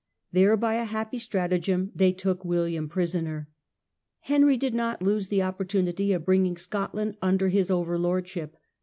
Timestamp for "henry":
4.21-4.57